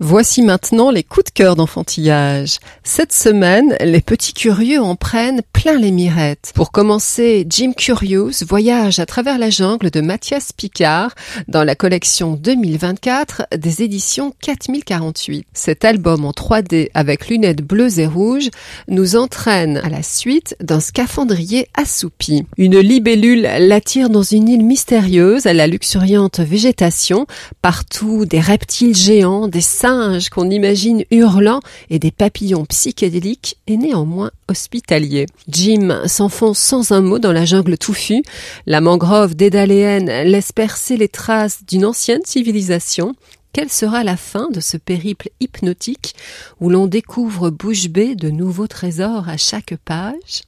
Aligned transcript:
Voici 0.00 0.42
maintenant 0.42 0.90
les 0.90 1.04
coups 1.04 1.26
de 1.26 1.30
cœur 1.30 1.54
d'enfantillage. 1.54 2.58
Cette 2.82 3.12
semaine, 3.12 3.76
les 3.80 4.00
petits 4.00 4.34
curieux 4.34 4.80
en 4.80 4.96
prennent 4.96 5.42
plein 5.52 5.78
les 5.78 5.92
mirettes. 5.92 6.52
Pour 6.54 6.72
commencer, 6.72 7.46
Jim 7.48 7.72
Curious 7.76 8.44
voyage 8.46 8.98
à 8.98 9.06
travers 9.06 9.38
la 9.38 9.50
jungle 9.50 9.90
de 9.90 10.00
Mathias 10.00 10.52
Picard 10.52 11.14
dans 11.46 11.62
la 11.62 11.76
collection 11.76 12.34
2024 12.34 13.46
des 13.56 13.82
éditions 13.82 14.34
4048. 14.42 15.46
Cet 15.52 15.84
album 15.84 16.24
en 16.24 16.32
3D 16.32 16.88
avec 16.94 17.28
lunettes 17.28 17.62
bleues 17.62 18.00
et 18.00 18.06
rouges 18.06 18.50
nous 18.88 19.14
entraîne 19.14 19.76
à 19.84 19.88
la 19.88 20.02
suite 20.02 20.56
d'un 20.60 20.80
scaphandrier 20.80 21.68
assoupi. 21.74 22.44
Une 22.56 22.78
libellule 22.78 23.42
l'attire 23.42 24.10
dans 24.10 24.22
une 24.22 24.48
île 24.48 24.64
mystérieuse 24.64 25.46
à 25.46 25.52
la 25.52 25.68
luxuriante 25.68 26.40
végétation, 26.40 27.26
partout 27.60 28.26
des 28.26 28.40
reptiles 28.40 28.96
géants, 28.96 29.11
des 29.12 29.60
singes 29.60 30.30
qu'on 30.30 30.48
imagine 30.48 31.04
hurlant 31.10 31.60
et 31.90 31.98
des 31.98 32.10
papillons 32.10 32.64
psychédéliques 32.64 33.58
et 33.66 33.76
néanmoins 33.76 34.30
hospitaliers. 34.48 35.26
Jim 35.48 36.00
s'enfonce 36.06 36.58
sans 36.58 36.92
un 36.92 37.02
mot 37.02 37.18
dans 37.18 37.32
la 37.32 37.44
jungle 37.44 37.76
touffue. 37.76 38.22
La 38.64 38.80
mangrove 38.80 39.34
dédaléenne 39.34 40.06
laisse 40.24 40.52
percer 40.52 40.96
les 40.96 41.08
traces 41.08 41.60
d'une 41.66 41.84
ancienne 41.84 42.22
civilisation. 42.24 43.14
Quelle 43.52 43.68
sera 43.68 44.02
la 44.02 44.16
fin 44.16 44.48
de 44.50 44.60
ce 44.60 44.78
périple 44.78 45.28
hypnotique 45.40 46.14
où 46.58 46.70
l'on 46.70 46.86
découvre 46.86 47.50
bouche 47.50 47.88
bée 47.88 48.14
de 48.14 48.30
nouveaux 48.30 48.66
trésors 48.66 49.28
à 49.28 49.36
chaque 49.36 49.74
page? 49.84 50.42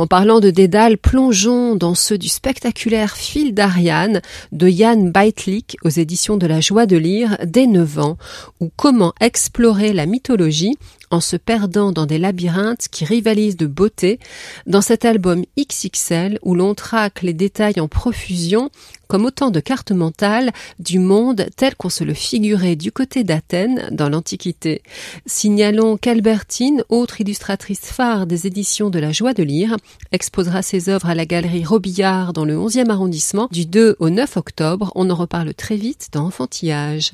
En 0.00 0.06
parlant 0.06 0.40
de 0.40 0.48
Dédale, 0.48 0.96
plongeons 0.96 1.76
dans 1.76 1.94
ceux 1.94 2.16
du 2.16 2.28
spectaculaire 2.28 3.18
Fil 3.18 3.52
d'Ariane 3.52 4.22
de 4.50 4.66
Yann 4.66 5.12
Beitlik 5.12 5.76
aux 5.84 5.90
éditions 5.90 6.38
de 6.38 6.46
la 6.46 6.62
joie 6.62 6.86
de 6.86 6.96
lire 6.96 7.36
dès 7.44 7.66
9 7.66 7.98
ans, 7.98 8.16
ou 8.60 8.70
comment 8.74 9.12
explorer 9.20 9.92
la 9.92 10.06
mythologie 10.06 10.78
en 11.10 11.20
se 11.20 11.36
perdant 11.36 11.92
dans 11.92 12.06
des 12.06 12.16
labyrinthes 12.16 12.88
qui 12.90 13.04
rivalisent 13.04 13.58
de 13.58 13.66
beauté, 13.66 14.20
dans 14.66 14.80
cet 14.80 15.04
album 15.04 15.44
XXL 15.58 16.38
où 16.42 16.54
l'on 16.54 16.74
traque 16.74 17.20
les 17.20 17.34
détails 17.34 17.78
en 17.78 17.88
profusion 17.88 18.70
comme 19.10 19.24
autant 19.24 19.50
de 19.50 19.58
cartes 19.58 19.90
mentales 19.90 20.52
du 20.78 21.00
monde 21.00 21.46
tel 21.56 21.74
qu'on 21.74 21.88
se 21.88 22.04
le 22.04 22.14
figurait 22.14 22.76
du 22.76 22.92
côté 22.92 23.24
d'Athènes 23.24 23.88
dans 23.90 24.08
l'Antiquité. 24.08 24.82
Signalons 25.26 25.96
qu'Albertine, 25.96 26.84
autre 26.88 27.20
illustratrice 27.20 27.80
phare 27.80 28.28
des 28.28 28.46
éditions 28.46 28.88
de 28.88 29.00
la 29.00 29.10
joie 29.10 29.34
de 29.34 29.42
lire, 29.42 29.76
exposera 30.12 30.62
ses 30.62 30.88
œuvres 30.88 31.08
à 31.08 31.16
la 31.16 31.26
galerie 31.26 31.64
Robillard 31.64 32.32
dans 32.32 32.44
le 32.44 32.54
11e 32.54 32.88
arrondissement 32.88 33.48
du 33.50 33.66
2 33.66 33.96
au 33.98 34.10
9 34.10 34.36
octobre. 34.36 34.92
On 34.94 35.10
en 35.10 35.16
reparle 35.16 35.54
très 35.54 35.76
vite 35.76 36.10
dans 36.12 36.26
Enfantillage. 36.26 37.10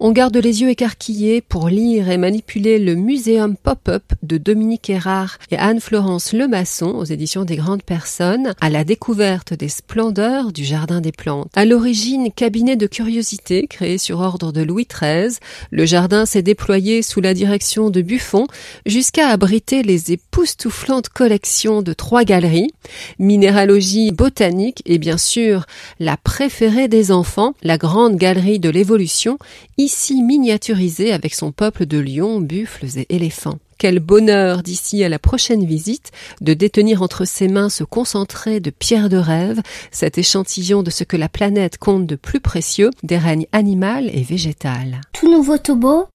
On 0.00 0.10
garde 0.10 0.36
les 0.36 0.60
yeux 0.60 0.70
écarquillés 0.70 1.40
pour 1.40 1.68
lire 1.68 2.10
et 2.10 2.16
manipuler 2.16 2.80
le 2.80 2.96
Muséum 2.96 3.56
Pop-up 3.56 4.02
de 4.24 4.38
Dominique 4.38 4.90
Erard 4.90 5.38
et 5.52 5.56
Anne-Florence 5.56 6.32
Lemasson 6.32 6.88
aux 6.88 7.04
éditions 7.04 7.44
des 7.44 7.54
Grandes 7.54 7.84
Personnes 7.84 8.54
à 8.60 8.70
la 8.70 8.82
découverte 8.82 9.54
des 9.54 9.68
splendeurs 9.68 10.52
du 10.52 10.64
Jardin 10.64 11.00
des 11.00 11.12
Plantes. 11.12 11.48
À 11.54 11.64
l'origine, 11.64 12.32
cabinet 12.32 12.74
de 12.74 12.88
curiosité 12.88 13.68
créé 13.68 13.96
sur 13.96 14.18
ordre 14.18 14.50
de 14.50 14.62
Louis 14.62 14.88
XIII, 14.92 15.38
le 15.70 15.86
jardin 15.86 16.26
s'est 16.26 16.42
déployé 16.42 17.02
sous 17.02 17.20
la 17.20 17.32
direction 17.32 17.90
de 17.90 18.02
Buffon 18.02 18.48
jusqu'à 18.86 19.28
abriter 19.28 19.84
les 19.84 20.10
époustouflantes 20.10 21.08
collections 21.08 21.82
de 21.82 21.92
trois 21.92 22.24
galeries, 22.24 22.72
minéralogie 23.20 24.10
botanique 24.10 24.82
et 24.86 24.98
bien 24.98 25.18
sûr 25.18 25.66
la 26.00 26.16
préférée 26.16 26.88
des 26.88 27.12
enfants, 27.12 27.54
la 27.62 27.78
grande 27.78 28.16
galerie 28.16 28.58
de 28.58 28.70
l'évolution, 28.70 29.38
ici 29.84 30.22
miniaturisé 30.22 31.12
avec 31.12 31.34
son 31.34 31.52
peuple 31.52 31.84
de 31.84 31.98
lions, 31.98 32.40
buffles 32.40 32.98
et 32.98 33.06
éléphants. 33.10 33.58
Quel 33.76 33.98
bonheur 33.98 34.62
d'ici 34.62 35.04
à 35.04 35.10
la 35.10 35.18
prochaine 35.18 35.66
visite 35.66 36.10
de 36.40 36.54
détenir 36.54 37.02
entre 37.02 37.26
ses 37.26 37.48
mains 37.48 37.68
ce 37.68 37.84
concentré 37.84 38.60
de 38.60 38.70
pierres 38.70 39.10
de 39.10 39.18
rêve, 39.18 39.60
cet 39.90 40.16
échantillon 40.16 40.82
de 40.82 40.90
ce 40.90 41.04
que 41.04 41.18
la 41.18 41.28
planète 41.28 41.76
compte 41.76 42.06
de 42.06 42.16
plus 42.16 42.40
précieux, 42.40 42.90
des 43.02 43.18
règnes 43.18 43.46
animal 43.52 44.08
et 44.14 44.22
végétal. 44.22 45.02
Tout 45.12 45.30
nouveau, 45.30 45.56
beau, 45.76 46.06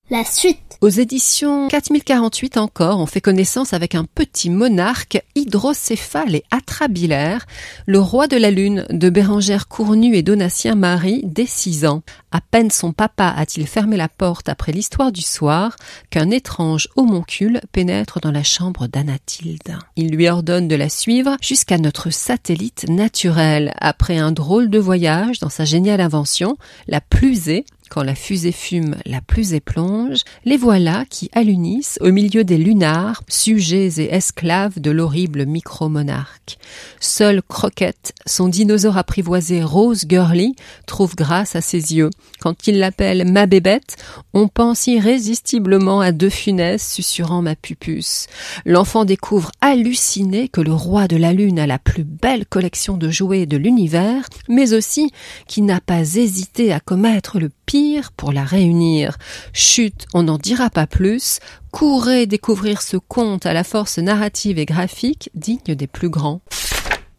Aux 0.81 0.89
éditions 0.89 1.67
4048 1.67 2.57
encore, 2.57 2.99
on 2.99 3.05
fait 3.05 3.21
connaissance 3.21 3.73
avec 3.73 3.93
un 3.93 4.05
petit 4.05 4.49
monarque 4.49 5.21
hydrocéphale 5.35 6.35
et 6.35 6.43
atrabilaire, 6.49 7.45
le 7.85 7.99
roi 7.99 8.27
de 8.27 8.37
la 8.37 8.49
lune 8.49 8.85
de 8.89 9.09
Bérangère 9.09 9.67
Cournu 9.67 10.15
et 10.15 10.23
Donatien 10.23 10.73
Marie 10.73 11.21
dès 11.25 11.45
six 11.45 11.85
ans. 11.85 12.01
À 12.31 12.41
peine 12.41 12.71
son 12.71 12.91
papa 12.91 13.33
a-t-il 13.35 13.67
fermé 13.67 13.97
la 13.97 14.07
porte 14.07 14.49
après 14.49 14.71
l'histoire 14.71 15.11
du 15.11 15.21
soir 15.21 15.75
qu'un 16.09 16.31
étrange 16.31 16.87
homoncule 16.95 17.61
pénètre 17.71 18.19
dans 18.19 18.31
la 18.31 18.43
chambre 18.43 18.87
d'Anathilde. 18.87 19.77
Il 19.95 20.11
lui 20.11 20.27
ordonne 20.27 20.67
de 20.67 20.75
la 20.75 20.89
suivre 20.89 21.37
jusqu'à 21.41 21.77
notre 21.77 22.09
satellite 22.09 22.87
naturel 22.89 23.73
après 23.79 24.17
un 24.17 24.31
drôle 24.31 24.69
de 24.69 24.79
voyage 24.79 25.39
dans 25.39 25.49
sa 25.49 25.65
géniale 25.65 26.01
invention, 26.01 26.57
la 26.87 27.01
Plusée, 27.01 27.65
quand 27.89 28.03
la 28.03 28.15
fusée 28.15 28.51
fume, 28.51 28.95
la 29.05 29.21
plus 29.21 29.53
éplonge, 29.53 30.19
les 30.45 30.57
voilà 30.57 31.05
qui 31.09 31.29
allunissent 31.33 31.97
au 32.01 32.11
milieu 32.11 32.43
des 32.43 32.57
lunars, 32.57 33.23
sujets 33.27 33.99
et 33.99 34.13
esclaves 34.13 34.79
de 34.79 34.91
l'horrible 34.91 35.45
micro-monarque. 35.45 36.57
Seule 36.99 37.41
Croquette, 37.41 38.13
son 38.25 38.47
dinosaure 38.47 38.97
apprivoisé 38.97 39.63
Rose 39.63 40.05
Girly, 40.07 40.55
trouve 40.85 41.15
grâce 41.15 41.55
à 41.55 41.61
ses 41.61 41.95
yeux. 41.95 42.09
Quand 42.39 42.67
il 42.67 42.79
l'appelle 42.79 43.29
ma 43.31 43.45
bébête, 43.45 43.97
on 44.33 44.47
pense 44.47 44.87
irrésistiblement 44.87 46.01
à 46.01 46.11
deux 46.11 46.29
Funès 46.29 46.93
susurrant 46.93 47.41
ma 47.41 47.55
pupus. 47.55 48.27
L'enfant 48.65 49.05
découvre 49.05 49.51
halluciné 49.61 50.47
que 50.47 50.61
le 50.61 50.73
roi 50.73 51.07
de 51.07 51.17
la 51.17 51.33
lune 51.33 51.59
a 51.59 51.67
la 51.67 51.79
plus 51.79 52.03
belle 52.03 52.45
collection 52.45 52.97
de 52.97 53.09
jouets 53.09 53.45
de 53.45 53.57
l'univers, 53.57 54.25
mais 54.47 54.73
aussi 54.73 55.11
qui 55.47 55.61
n'a 55.61 55.81
pas 55.81 56.01
hésité 56.01 56.71
à 56.71 56.79
commettre 56.79 57.39
le 57.39 57.49
pire 57.69 58.11
pour 58.13 58.31
la 58.31 58.43
réunir. 58.43 59.19
Chut, 59.53 60.07
on 60.15 60.23
n'en 60.23 60.39
dira 60.39 60.71
pas 60.71 60.87
plus. 60.87 61.37
Courez 61.69 62.25
découvrir 62.25 62.81
ce 62.81 62.97
conte 62.97 63.45
à 63.45 63.53
la 63.53 63.63
force 63.63 63.99
narrative 63.99 64.57
et 64.57 64.65
graphique 64.65 65.29
digne 65.35 65.75
des 65.75 65.85
plus 65.85 66.09
grands. 66.09 66.41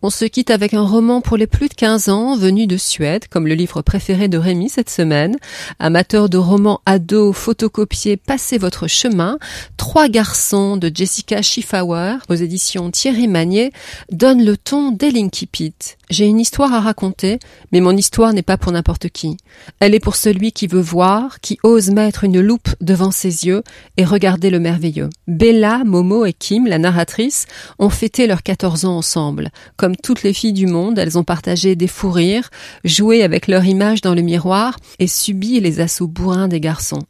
On 0.03 0.09
se 0.09 0.25
quitte 0.25 0.51
avec 0.51 0.73
un 0.73 0.81
roman 0.81 1.21
pour 1.21 1.37
les 1.37 1.47
plus 1.47 1.69
de 1.69 1.75
15 1.75 2.09
ans, 2.09 2.35
venu 2.35 2.67
de 2.67 2.79
Suède, 2.79 3.29
comme 3.29 3.47
le 3.47 3.53
livre 3.53 3.83
préféré 3.83 4.29
de 4.29 4.39
Rémi 4.39 4.71
cette 4.71 4.89
semaine. 4.89 5.37
Amateur 5.79 6.31
de 6.31 6.39
romans 6.39 6.81
ados 6.87 7.37
photocopiés, 7.37 8.17
passez 8.17 8.57
votre 8.57 8.87
chemin. 8.87 9.39
Trois 9.77 10.09
garçons 10.09 10.79
de 10.79 10.91
Jessica 10.93 11.43
Schiffauer, 11.43 12.17
aux 12.31 12.35
éditions 12.35 12.91
Thierry 12.91 13.29
Magnier, 13.29 13.73
donnent 14.11 14.43
le 14.43 14.57
ton 14.57 14.91
dès 14.91 15.11
l'Inkipit. 15.11 15.75
J'ai 16.09 16.27
une 16.27 16.41
histoire 16.41 16.73
à 16.75 16.81
raconter, 16.81 17.39
mais 17.71 17.81
mon 17.81 17.97
histoire 17.97 18.33
n'est 18.33 18.43
pas 18.43 18.57
pour 18.57 18.73
n'importe 18.73 19.11
qui. 19.11 19.37
Elle 19.79 19.95
est 19.95 20.01
pour 20.01 20.17
celui 20.17 20.51
qui 20.51 20.67
veut 20.67 20.81
voir, 20.81 21.41
qui 21.41 21.59
ose 21.63 21.91
mettre 21.91 22.25
une 22.25 22.41
loupe 22.41 22.71
devant 22.81 23.13
ses 23.13 23.47
yeux 23.47 23.63
et 23.97 24.05
regarder 24.05 24.51
le 24.51 24.59
merveilleux. 24.59 25.11
Bella, 25.29 25.85
Momo 25.85 26.25
et 26.25 26.33
Kim, 26.33 26.67
la 26.67 26.79
narratrice, 26.79 27.47
ont 27.79 27.91
fêté 27.91 28.27
leurs 28.27 28.43
14 28.43 28.87
ans 28.87 28.97
ensemble. 28.97 29.51
Comme 29.91 29.97
toutes 29.97 30.23
les 30.23 30.33
filles 30.33 30.53
du 30.53 30.69
monde, 30.69 31.01
elles 31.01 31.19
ont 31.19 31.25
partagé 31.25 31.75
des 31.75 31.89
fous 31.89 32.13
rires, 32.13 32.51
joué 32.85 33.25
avec 33.25 33.49
leur 33.49 33.65
image 33.65 34.03
dans 34.03 34.15
le 34.15 34.23
miroir 34.23 34.77
et 35.01 35.09
subi 35.09 35.59
les 35.59 35.81
assauts 35.81 36.07
bourrins 36.07 36.47
des 36.47 36.61
garçons. 36.61 37.03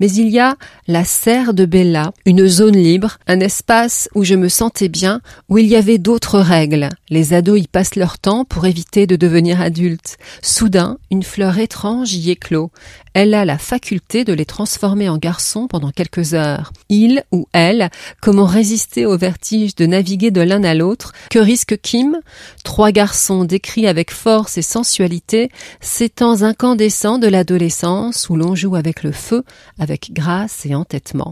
Mais 0.00 0.10
il 0.10 0.28
y 0.28 0.38
a 0.38 0.56
la 0.86 1.04
serre 1.04 1.54
de 1.54 1.64
Bella, 1.64 2.12
une 2.26 2.46
zone 2.46 2.76
libre, 2.76 3.18
un 3.26 3.40
espace 3.40 4.08
où 4.14 4.24
je 4.24 4.34
me 4.34 4.48
sentais 4.48 4.88
bien, 4.88 5.20
où 5.48 5.58
il 5.58 5.66
y 5.66 5.76
avait 5.76 5.98
d'autres 5.98 6.40
règles. 6.40 6.88
Les 7.10 7.32
ados 7.32 7.60
y 7.60 7.66
passent 7.66 7.96
leur 7.96 8.18
temps 8.18 8.44
pour 8.44 8.66
éviter 8.66 9.06
de 9.06 9.16
devenir 9.16 9.60
adultes. 9.60 10.16
Soudain, 10.42 10.98
une 11.10 11.22
fleur 11.22 11.58
étrange 11.58 12.14
y 12.14 12.30
éclot. 12.30 12.70
Elle 13.14 13.34
a 13.34 13.44
la 13.44 13.58
faculté 13.58 14.24
de 14.24 14.32
les 14.32 14.44
transformer 14.44 15.08
en 15.08 15.18
garçons 15.18 15.68
pendant 15.68 15.92
quelques 15.92 16.34
heures. 16.34 16.72
Il 16.88 17.22
ou 17.30 17.46
elle, 17.52 17.90
comment 18.20 18.44
résister 18.44 19.06
au 19.06 19.16
vertige 19.16 19.76
de 19.76 19.86
naviguer 19.86 20.32
de 20.32 20.40
l'un 20.40 20.64
à 20.64 20.74
l'autre 20.74 21.12
Que 21.30 21.38
risque 21.38 21.80
Kim? 21.80 22.18
Trois 22.64 22.90
garçons 22.90 23.44
décrits 23.44 23.86
avec 23.86 24.10
force 24.10 24.58
et 24.58 24.62
sensualité, 24.62 25.50
ces 25.80 26.08
temps 26.08 26.42
incandescents 26.42 27.18
de 27.18 27.28
l'adolescence 27.28 28.28
où 28.28 28.36
l'on 28.36 28.56
joue 28.56 28.74
avec 28.74 29.04
le 29.04 29.12
feu, 29.12 29.44
avec 29.78 30.12
grâce 30.12 30.66
et 30.66 30.74
entêtement. 30.74 31.30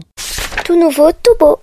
Tout 0.65 0.79
nouveau, 0.79 1.11
tout 1.11 1.35
beau. 1.39 1.59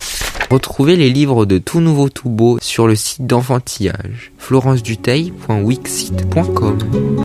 Retrouvez 0.51 0.97
les 0.97 1.11
livres 1.11 1.47
de 1.47 1.59
Tout 1.59 1.81
Nouveau 1.81 2.09
Tout 2.09 2.29
Beau 2.29 2.59
sur 2.61 2.89
le 2.89 2.97
site 2.97 3.25
d'enfantillage 3.27 4.33
florenceduteil.wixsite.com 4.37 7.17